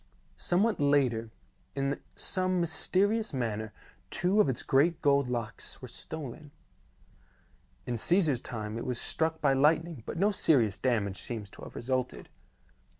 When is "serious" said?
10.31-10.79